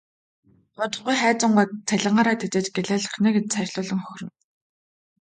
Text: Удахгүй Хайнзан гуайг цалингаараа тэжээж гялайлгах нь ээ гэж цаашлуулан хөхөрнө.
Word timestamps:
Удахгүй 0.83 1.15
Хайнзан 1.19 1.51
гуайг 1.55 1.69
цалингаараа 1.89 2.37
тэжээж 2.39 2.67
гялайлгах 2.75 3.15
нь 3.19 3.27
ээ 3.27 3.33
гэж 3.35 3.45
цаашлуулан 3.53 3.99
хөхөрнө. 4.01 4.33